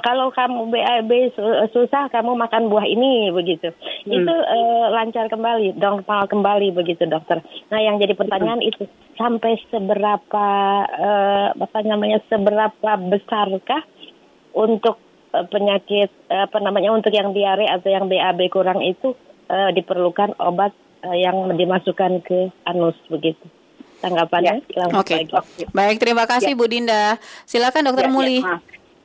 kalau 0.00 0.32
kamu 0.32 0.72
BAB 0.72 1.10
susah 1.74 2.08
kamu 2.08 2.32
makan 2.38 2.72
buah 2.72 2.86
ini 2.88 3.28
begitu. 3.34 3.74
Hmm. 4.06 4.12
Itu 4.22 4.32
uh, 4.32 4.86
lancar 4.94 5.28
kembali, 5.28 5.76
normal 5.76 6.30
kembali 6.30 6.72
begitu 6.72 7.04
dokter. 7.04 7.44
Nah 7.68 7.80
yang 7.82 8.00
jadi 8.00 8.16
pertanyaan 8.16 8.64
hmm. 8.64 8.70
itu 8.72 8.82
sampai 9.20 9.60
seberapa 9.68 10.48
uh, 10.88 11.48
apa 11.52 11.78
namanya 11.84 12.24
seberapa 12.32 12.90
besarkah 13.10 13.84
untuk 14.56 14.96
uh, 15.36 15.44
penyakit 15.48 16.08
uh, 16.32 16.48
apa 16.48 16.58
namanya 16.64 16.96
untuk 16.96 17.12
yang 17.12 17.36
diare 17.36 17.68
atau 17.68 17.88
yang 17.92 18.08
BAB 18.08 18.48
kurang 18.48 18.80
itu 18.80 19.12
uh, 19.52 19.70
diperlukan 19.74 20.38
obat 20.40 20.72
uh, 21.04 21.16
yang 21.16 21.52
dimasukkan 21.52 22.24
ke 22.24 22.48
anus 22.64 22.96
begitu. 23.12 23.44
Tanggapannya? 24.02 24.66
Ya. 24.66 24.90
Oke. 24.98 25.30
Okay. 25.30 25.70
Baik, 25.70 26.02
terima 26.02 26.26
kasih 26.26 26.52
ya. 26.52 26.58
Bu 26.58 26.66
Dinda. 26.66 27.22
Silakan 27.46 27.86
Dokter 27.86 28.06
ya, 28.06 28.10
ya 28.10 28.14
Muli. 28.14 28.38
Ya, 28.42 28.58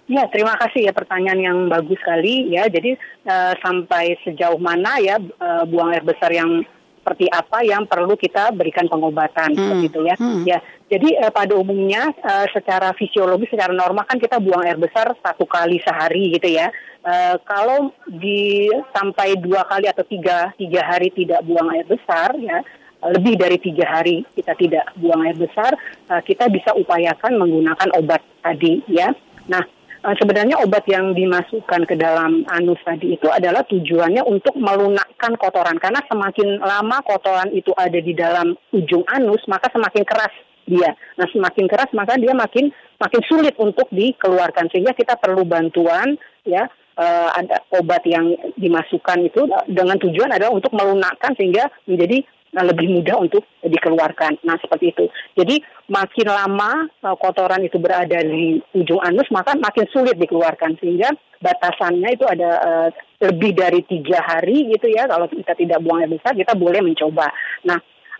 Ya, 0.08 0.24
terima 0.32 0.56
kasih 0.56 0.88
ya 0.88 0.96
pertanyaan 0.96 1.40
yang 1.40 1.58
bagus 1.68 2.00
sekali 2.00 2.48
ya. 2.56 2.72
Jadi 2.72 2.96
uh, 3.28 3.54
sampai 3.60 4.16
sejauh 4.24 4.56
mana 4.56 5.04
ya 5.04 5.20
uh, 5.20 5.68
buang 5.68 5.92
air 5.92 6.04
besar 6.08 6.32
yang 6.32 6.64
seperti 7.08 7.32
apa 7.32 7.64
yang 7.64 7.88
perlu 7.88 8.20
kita 8.20 8.52
berikan 8.52 8.88
pengobatan 8.92 9.52
hmm. 9.52 9.60
seperti 9.60 9.86
itu 9.92 10.02
ya. 10.04 10.16
Hmm. 10.20 10.44
Ya, 10.44 10.60
jadi 10.88 11.28
uh, 11.28 11.32
pada 11.32 11.56
umumnya 11.60 12.12
uh, 12.24 12.48
secara 12.52 12.96
fisiologi, 12.96 13.52
secara 13.52 13.76
normal 13.76 14.08
kan 14.08 14.20
kita 14.20 14.40
buang 14.40 14.64
air 14.64 14.80
besar 14.80 15.12
satu 15.20 15.44
kali 15.44 15.80
sehari 15.84 16.36
gitu 16.36 16.56
ya. 16.56 16.72
Uh, 17.04 17.36
kalau 17.44 17.92
di 18.08 18.68
sampai 18.92 19.40
dua 19.40 19.64
kali 19.68 19.88
atau 19.88 20.04
tiga 20.04 20.52
tiga 20.60 20.84
hari 20.84 21.12
tidak 21.16 21.44
buang 21.48 21.72
air 21.72 21.88
besar 21.88 22.36
ya 22.36 22.60
lebih 22.98 23.40
dari 23.40 23.56
tiga 23.62 23.86
hari 23.88 24.26
kita 24.34 24.58
tidak 24.58 24.92
buang 24.98 25.24
air 25.24 25.38
besar, 25.38 25.76
uh, 26.12 26.22
kita 26.24 26.50
bisa 26.52 26.74
upayakan 26.76 27.40
menggunakan 27.40 27.88
obat 28.00 28.20
tadi 28.42 28.84
ya. 28.90 29.14
Nah, 29.48 29.64
uh, 30.04 30.16
sebenarnya 30.18 30.60
obat 30.62 30.84
yang 30.86 31.16
dimasukkan 31.16 31.88
ke 31.88 31.96
dalam 31.98 32.46
anus 32.52 32.82
tadi 32.86 33.16
itu 33.16 33.28
adalah 33.32 33.64
tujuannya 33.66 34.22
untuk 34.26 34.54
melunakkan 34.58 35.34
kotoran 35.40 35.78
karena 35.82 36.02
semakin 36.06 36.62
lama 36.62 36.98
kotoran 37.06 37.50
itu 37.54 37.72
ada 37.78 37.98
di 37.98 38.14
dalam 38.14 38.54
ujung 38.74 39.06
anus 39.10 39.42
maka 39.50 39.72
semakin 39.74 40.04
keras 40.04 40.34
dia. 40.68 40.92
Nah, 41.16 41.28
semakin 41.32 41.66
keras 41.66 41.90
maka 41.96 42.20
dia 42.20 42.36
makin 42.36 42.70
makin 43.00 43.22
sulit 43.24 43.56
untuk 43.56 43.88
dikeluarkan 43.90 44.68
sehingga 44.70 44.92
kita 44.92 45.16
perlu 45.16 45.48
bantuan 45.48 46.20
ya 46.44 46.68
uh, 46.98 47.30
ada 47.38 47.64
obat 47.78 48.04
yang 48.04 48.36
dimasukkan 48.60 49.18
itu 49.24 49.48
dengan 49.70 49.96
tujuan 50.02 50.34
adalah 50.34 50.52
untuk 50.52 50.74
melunakkan 50.76 51.38
sehingga 51.40 51.72
menjadi 51.88 52.26
lebih 52.54 52.88
mudah 53.00 53.20
untuk 53.20 53.44
dikeluarkan. 53.64 54.44
Nah, 54.48 54.56
seperti 54.62 54.96
itu. 54.96 55.06
Jadi, 55.36 55.60
makin 55.92 56.28
lama 56.28 56.88
uh, 57.04 57.16
kotoran 57.20 57.64
itu 57.64 57.78
berada 57.82 58.24
di 58.24 58.62
ujung 58.76 59.02
anus, 59.04 59.28
maka 59.34 59.56
makin 59.60 59.86
sulit 59.92 60.16
dikeluarkan. 60.16 60.80
Sehingga 60.80 61.12
batasannya 61.44 62.10
itu 62.16 62.26
ada 62.26 62.52
uh, 62.64 62.90
lebih 63.28 63.58
dari 63.58 63.82
tiga 63.84 64.24
hari 64.24 64.72
gitu 64.72 64.88
ya. 64.90 65.06
Kalau 65.10 65.28
kita 65.28 65.54
tidak 65.58 65.80
buang 65.84 66.06
air 66.06 66.12
besar, 66.12 66.34
kita 66.34 66.56
boleh 66.56 66.80
mencoba. 66.80 67.28
Nah, 67.68 67.78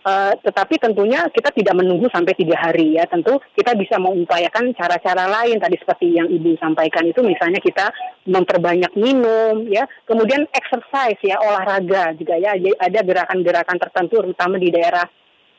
Uh, 0.08 0.32
tetapi 0.40 0.80
tentunya 0.80 1.28
kita 1.28 1.52
tidak 1.52 1.76
menunggu 1.76 2.08
sampai 2.08 2.32
tiga 2.32 2.56
hari 2.56 2.96
ya. 2.96 3.04
Tentu 3.04 3.36
kita 3.52 3.76
bisa 3.76 4.00
mengupayakan 4.00 4.72
cara-cara 4.72 5.28
lain 5.28 5.60
tadi 5.60 5.76
seperti 5.76 6.16
yang 6.16 6.32
ibu 6.32 6.56
sampaikan 6.56 7.04
itu 7.04 7.20
misalnya 7.20 7.60
kita 7.60 7.92
memperbanyak 8.24 8.88
minum 8.96 9.68
ya, 9.68 9.84
kemudian 10.08 10.48
exercise 10.56 11.20
ya 11.20 11.36
olahraga 11.44 12.16
juga 12.16 12.40
ya. 12.40 12.56
Ada 12.56 13.04
gerakan-gerakan 13.04 13.76
tertentu 13.76 14.24
terutama 14.24 14.56
di 14.56 14.72
daerah 14.72 15.04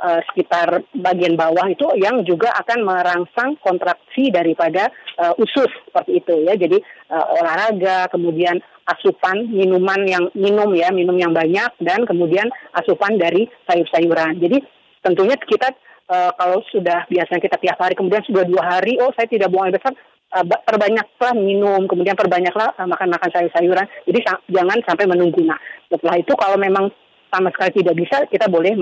uh, 0.01 0.19
sekitar 0.31 0.81
bagian 0.97 1.37
bawah 1.37 1.69
itu 1.69 1.85
yang 1.99 2.25
juga 2.25 2.49
akan 2.57 2.79
merangsang 2.89 3.53
kontraksi 3.61 4.33
daripada 4.33 4.89
uh, 5.19 5.35
usus 5.38 5.69
seperti 5.91 6.25
itu 6.25 6.35
ya. 6.47 6.57
Jadi 6.57 6.81
uh, 7.13 7.38
olahraga, 7.38 8.09
kemudian 8.09 8.57
asupan 8.89 9.45
minuman 9.49 10.02
yang 10.10 10.25
minum 10.34 10.73
ya, 10.73 10.89
minum 10.89 11.15
yang 11.15 11.32
banyak 11.32 11.69
dan 11.82 12.04
kemudian 12.10 12.49
asupan 12.73 13.15
dari 13.21 13.45
sayur-sayuran. 13.69 14.41
Jadi 14.41 14.58
tentunya 15.06 15.38
kita 15.38 15.69
uh, 16.10 16.32
kalau 16.36 16.60
sudah 16.73 17.06
biasanya 17.08 17.41
kita 17.41 17.58
tiap 17.62 17.78
hari 17.78 17.93
kemudian 17.93 18.25
sudah 18.25 18.43
dua 18.49 18.63
hari, 18.78 18.97
oh 18.97 19.13
saya 19.13 19.30
tidak 19.30 19.54
buang 19.54 19.69
air 19.69 19.78
besar, 19.78 19.93
uh, 20.34 20.45
perbanyaklah 20.45 21.34
minum, 21.38 21.86
kemudian 21.86 22.17
perbanyaklah 22.17 22.73
uh, 22.75 22.88
makan-makan 22.89 23.30
sayur-sayuran. 23.30 23.88
Jadi 24.10 24.19
sa 24.25 24.41
jangan 24.49 24.82
sampai 24.84 25.06
menunggu. 25.06 25.45
Nah, 25.45 25.60
setelah 25.88 26.17
itu 26.17 26.34
kalau 26.34 26.58
memang 26.58 26.89
sama 27.30 27.54
sekali 27.54 27.86
tidak 27.86 27.95
bisa, 27.95 28.17
kita 28.25 28.49
boleh 28.49 28.73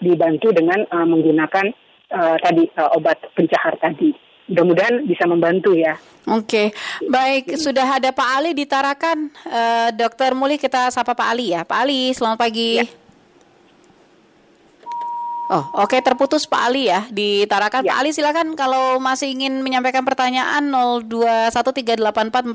dibantu 0.00 0.48
dengan 0.56 0.80
uh, 0.88 1.04
menggunakan 1.04 1.66
uh, 2.14 2.36
tadi 2.40 2.64
uh, 2.80 2.96
obat 2.96 3.20
pencahar 3.36 3.76
tadi 3.76 4.29
mudah-mudahan 4.50 5.06
bisa 5.06 5.24
membantu 5.30 5.72
ya. 5.78 5.94
Oke, 6.28 6.74
baik 7.08 7.56
sudah 7.56 7.96
ada 7.96 8.12
Pak 8.12 8.28
Ali 8.36 8.52
ditarakan, 8.52 9.32
uh, 9.48 9.88
Dokter 9.96 10.36
Muli 10.36 10.60
kita 10.60 10.92
sapa 10.92 11.16
Pak 11.16 11.28
Ali 11.32 11.56
ya. 11.56 11.64
Pak 11.64 11.78
Ali, 11.80 12.12
selamat 12.12 12.38
pagi. 12.38 12.82
Ya. 12.82 12.86
Oh, 15.50 15.82
oke 15.82 15.98
okay, 15.98 15.98
terputus 15.98 16.46
Pak 16.46 16.70
Ali 16.70 16.86
ya 16.86 17.10
di 17.10 17.42
Tarakan. 17.42 17.82
Ya. 17.82 17.98
Pak 17.98 18.06
Ali 18.06 18.14
silakan 18.14 18.54
kalau 18.54 19.02
masih 19.02 19.34
ingin 19.34 19.66
menyampaikan 19.66 20.06
pertanyaan 20.06 20.70
0213844545 21.10 22.46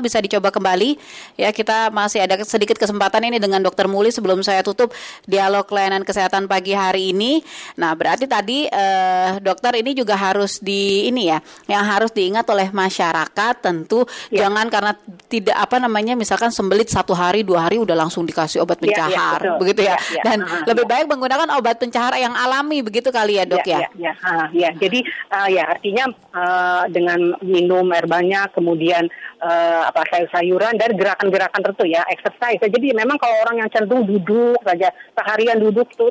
bisa 0.00 0.18
dicoba 0.24 0.48
kembali. 0.48 0.96
Ya, 1.36 1.52
kita 1.52 1.92
masih 1.92 2.24
ada 2.24 2.40
sedikit 2.40 2.80
kesempatan 2.80 3.28
ini 3.28 3.36
dengan 3.36 3.60
Dokter 3.60 3.92
Muli 3.92 4.08
sebelum 4.08 4.40
saya 4.40 4.64
tutup 4.64 4.96
dialog 5.28 5.68
layanan 5.68 6.00
kesehatan 6.00 6.48
pagi 6.48 6.72
hari 6.72 7.12
ini. 7.12 7.44
Nah, 7.76 7.92
berarti 7.92 8.24
tadi 8.24 8.72
eh, 8.72 9.36
dokter 9.44 9.84
ini 9.84 9.92
juga 9.92 10.16
harus 10.16 10.64
di 10.64 11.04
ini 11.04 11.28
ya, 11.28 11.44
yang 11.68 11.84
harus 11.84 12.08
diingat 12.08 12.48
oleh 12.48 12.72
masyarakat 12.72 13.54
tentu 13.60 14.08
ya. 14.32 14.48
jangan 14.48 14.72
karena 14.72 14.96
tidak 15.28 15.60
apa 15.60 15.76
namanya 15.76 16.16
misalkan 16.16 16.48
sembelit 16.48 16.88
satu 16.88 17.12
hari 17.12 17.44
dua 17.44 17.68
hari 17.68 17.76
udah 17.76 17.92
langsung 17.92 18.24
dikasih 18.24 18.64
obat 18.64 18.80
pencahar, 18.80 19.44
ya, 19.44 19.52
ya, 19.52 19.60
begitu 19.60 19.80
ya. 19.84 19.92
ya, 19.92 19.96
ya. 20.00 20.22
Dan 20.24 20.40
uh, 20.40 20.64
lebih 20.72 20.88
baik 20.88 21.04
menggunakan 21.04 21.52
obat 21.60 21.76
pencahar 21.76 22.13
cara 22.14 22.30
yang 22.30 22.34
alami 22.38 22.78
begitu 22.86 23.10
kali 23.10 23.42
ya 23.42 23.44
dok 23.44 23.66
ya? 23.66 23.82
Ya, 23.82 23.90
ya, 23.98 24.12
ya. 24.22 24.38
ya. 24.54 24.70
Jadi 24.78 25.02
uh, 25.34 25.48
ya 25.50 25.66
artinya 25.66 26.04
uh, 26.30 26.86
dengan 26.86 27.34
minum 27.42 27.90
air 27.90 28.06
banyak, 28.06 28.54
kemudian 28.54 29.10
uh, 29.42 29.90
apa 29.90 30.06
sayur-sayuran 30.14 30.78
dan 30.78 30.94
gerakan-gerakan 30.94 31.58
tertentu 31.58 31.90
ya, 31.90 32.06
exercise. 32.06 32.62
Jadi 32.62 32.94
memang 32.94 33.18
kalau 33.18 33.34
orang 33.42 33.66
yang 33.66 33.68
cenderung 33.74 34.06
duduk 34.06 34.62
saja 34.62 34.94
seharian 35.18 35.58
duduk 35.58 35.90
itu 35.90 36.06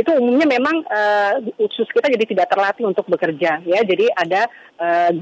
itu 0.00 0.10
umumnya 0.16 0.48
memang 0.56 0.80
uh, 0.88 1.36
usus 1.60 1.88
kita 1.92 2.08
jadi 2.08 2.24
tidak 2.24 2.48
terlatih 2.48 2.88
untuk 2.88 3.04
bekerja 3.12 3.60
ya. 3.60 3.80
Jadi 3.84 4.08
ada 4.16 4.48
uh, 4.80 5.12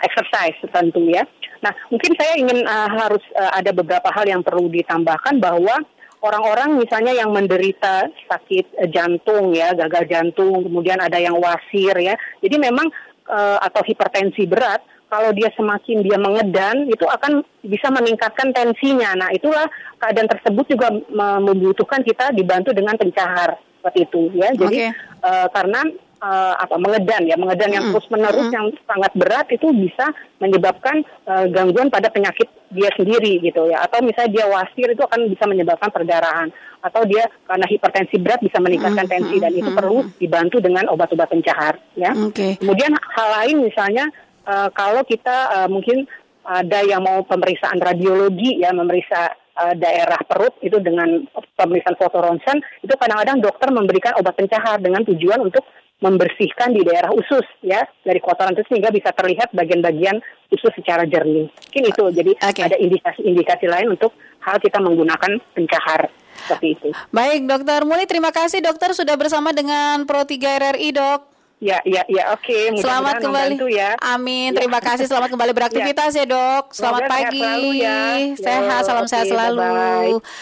exercise 0.00 0.56
tentu 0.72 1.12
ya. 1.12 1.28
Nah, 1.60 1.72
mungkin 1.92 2.12
saya 2.16 2.40
ingin 2.40 2.64
uh, 2.64 2.88
harus 2.88 3.24
uh, 3.36 3.52
ada 3.52 3.72
beberapa 3.76 4.08
hal 4.16 4.24
yang 4.24 4.40
perlu 4.40 4.72
ditambahkan 4.72 5.40
bahwa 5.40 5.84
orang-orang 6.24 6.80
misalnya 6.80 7.12
yang 7.12 7.28
menderita 7.28 8.08
sakit 8.24 8.80
eh, 8.80 8.88
jantung 8.88 9.52
ya, 9.52 9.76
gagal 9.76 10.08
jantung, 10.08 10.64
kemudian 10.64 10.96
ada 10.96 11.20
yang 11.20 11.36
wasir 11.36 11.92
ya. 12.00 12.16
Jadi 12.40 12.56
memang 12.56 12.88
uh, 13.28 13.60
atau 13.60 13.84
hipertensi 13.84 14.48
berat, 14.48 14.80
kalau 15.12 15.30
dia 15.36 15.52
semakin 15.52 16.00
dia 16.00 16.16
mengedan 16.16 16.88
itu 16.88 17.04
akan 17.04 17.44
bisa 17.60 17.92
meningkatkan 17.92 18.50
tensinya. 18.56 19.12
Nah, 19.14 19.28
itulah 19.36 19.68
keadaan 20.00 20.26
tersebut 20.32 20.64
juga 20.72 20.88
membutuhkan 21.12 22.00
kita 22.00 22.32
dibantu 22.32 22.72
dengan 22.72 22.96
pencahar 22.96 23.60
seperti 23.78 24.08
itu 24.08 24.22
ya. 24.32 24.48
Jadi 24.56 24.78
okay. 24.88 24.90
uh, 25.20 25.46
karena 25.52 25.84
uh, 26.20 26.54
apa 26.58 26.76
mengedan 26.78 27.22
ya 27.26 27.36
mengedan 27.38 27.70
yang 27.70 27.84
terus 27.90 28.06
menerus 28.10 28.48
mm. 28.50 28.54
yang 28.54 28.66
sangat 28.84 29.12
berat 29.16 29.46
itu 29.50 29.70
bisa 29.72 30.10
menyebabkan 30.38 31.02
uh, 31.26 31.46
gangguan 31.50 31.88
pada 31.88 32.10
penyakit 32.10 32.46
dia 32.74 32.90
sendiri 32.98 33.38
gitu 33.40 33.70
ya. 33.70 33.86
Atau 33.86 34.02
misalnya 34.02 34.30
dia 34.34 34.46
wasir 34.50 34.88
itu 34.90 35.02
akan 35.02 35.30
bisa 35.30 35.44
menyebabkan 35.46 35.90
perdarahan. 35.94 36.50
Atau 36.84 37.08
dia 37.08 37.24
karena 37.48 37.64
hipertensi 37.64 38.20
berat 38.20 38.44
bisa 38.44 38.60
meningkatkan 38.60 39.08
tensi 39.08 39.40
dan 39.40 39.56
itu 39.56 39.72
perlu 39.72 40.04
dibantu 40.20 40.60
dengan 40.60 40.84
obat-obat 40.92 41.32
pencahar 41.32 41.80
ya. 41.96 42.12
Okay. 42.12 42.60
kemudian 42.60 42.92
hal 42.92 43.28
lain 43.40 43.64
misalnya 43.64 44.04
uh, 44.44 44.68
kalau 44.74 45.00
kita 45.06 45.64
uh, 45.64 45.68
mungkin 45.72 46.04
ada 46.44 46.84
yang 46.84 47.00
mau 47.00 47.24
pemeriksaan 47.24 47.80
radiologi 47.80 48.60
ya 48.60 48.68
memeriksa 48.76 49.32
uh, 49.56 49.74
daerah 49.74 50.20
perut 50.28 50.52
itu 50.60 50.76
dengan 50.84 51.24
pemeriksaan 51.56 51.96
foto 51.96 52.20
ronsen 52.20 52.60
itu 52.84 52.92
kadang-kadang 53.00 53.40
dokter 53.40 53.72
memberikan 53.72 54.12
obat 54.20 54.36
pencahar 54.36 54.76
dengan 54.76 55.00
tujuan 55.08 55.40
untuk 55.40 55.64
membersihkan 56.02 56.74
di 56.74 56.82
daerah 56.82 57.14
usus 57.14 57.46
ya 57.62 57.80
dari 58.02 58.18
kotoran 58.18 58.52
itu 58.52 58.66
sehingga 58.66 58.90
bisa 58.90 59.14
terlihat 59.14 59.54
bagian-bagian 59.54 60.18
usus 60.50 60.72
secara 60.74 61.06
jernih. 61.06 61.48
Mungkin 61.48 61.84
itu. 61.90 62.04
Jadi 62.14 62.32
okay. 62.38 62.62
ada 62.66 62.76
indikasi-indikasi 62.78 63.66
lain 63.70 63.94
untuk 63.94 64.12
hal 64.44 64.60
kita 64.60 64.78
menggunakan 64.82 65.40
pencahar 65.54 66.10
seperti 66.34 66.66
itu. 66.76 66.88
Baik, 67.14 67.46
Dokter 67.48 67.80
Muli 67.88 68.04
terima 68.04 68.34
kasih 68.34 68.60
dokter 68.60 68.92
sudah 68.92 69.16
bersama 69.16 69.54
dengan 69.54 70.04
Pro 70.04 70.26
3 70.26 70.74
RRI, 70.74 70.90
Dok. 70.92 71.33
Ya, 71.64 71.80
ya, 71.88 72.04
ya, 72.12 72.36
oke. 72.36 72.76
Selamat 72.76 73.24
kembali. 73.24 73.56
ya. 73.72 73.96
Amin. 74.04 74.52
Ya. 74.52 74.60
Terima 74.60 74.84
kasih. 74.84 75.08
Selamat 75.08 75.32
kembali 75.32 75.56
beraktivitas 75.56 76.12
ya, 76.12 76.28
Dok. 76.28 76.76
Selamat 76.76 77.08
Semoga 77.08 77.14
pagi. 77.16 77.40
Sehat, 77.40 77.80
ya. 77.80 78.00
sehat 78.36 78.82
salam 78.84 79.04
okay, 79.08 79.12
sehat 79.16 79.26
selalu. 79.32 79.64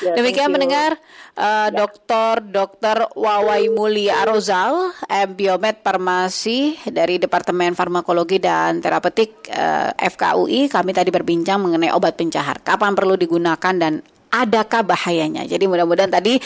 Ya, 0.02 0.18
Demikian 0.18 0.50
mendengar 0.50 0.98
uh, 1.38 1.70
ya. 1.70 1.78
Dr. 1.78 2.42
Dr. 2.42 3.06
Wawai 3.14 3.70
Mulia 3.70 4.18
Rozal, 4.26 4.90
Biomed 5.38 5.78
Farmasi 5.86 6.74
dari 6.90 7.22
Departemen 7.22 7.78
Farmakologi 7.78 8.42
dan 8.42 8.82
Terapeutik 8.82 9.46
uh, 9.54 9.94
FKUI. 9.94 10.74
Kami 10.74 10.90
tadi 10.90 11.14
berbincang 11.14 11.62
mengenai 11.62 11.94
obat 11.94 12.18
pencahar. 12.18 12.58
Kapan 12.66 12.98
perlu 12.98 13.14
digunakan 13.14 13.74
dan 13.78 14.02
adakah 14.32 14.82
bahayanya. 14.82 15.46
Jadi 15.46 15.70
mudah-mudahan 15.70 16.10
tadi 16.10 16.40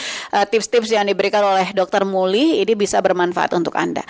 tips-tips 0.52 0.90
uh, 0.92 1.00
yang 1.00 1.06
diberikan 1.08 1.40
oleh 1.40 1.70
Dr. 1.72 2.04
Muli 2.04 2.60
ini 2.60 2.74
bisa 2.76 3.00
bermanfaat 3.00 3.54
untuk 3.56 3.72
Anda. 3.78 4.04